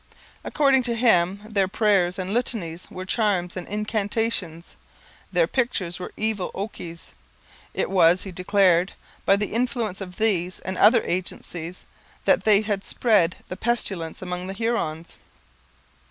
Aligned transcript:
According 0.43 0.81
to 0.89 0.95
him 0.95 1.41
their 1.45 1.67
prayers 1.67 2.17
and 2.17 2.33
litanies 2.33 2.87
were 2.89 3.05
charms 3.05 3.55
and 3.55 3.67
incantations; 3.67 4.75
their 5.31 5.45
pictures 5.45 5.99
were 5.99 6.11
evil 6.17 6.49
okies. 6.55 7.11
It 7.75 7.87
was, 7.87 8.23
he 8.23 8.31
declared, 8.31 8.93
by 9.27 9.35
the 9.35 9.53
influence 9.53 10.01
of 10.01 10.15
these 10.17 10.57
and 10.61 10.75
other 10.75 11.03
agencies 11.03 11.85
that 12.25 12.45
they 12.45 12.61
had 12.61 12.83
spread 12.83 13.35
the 13.47 13.55
pestilence 13.57 14.23
among 14.23 14.47
the 14.47 14.53
Hurons. 14.55 15.19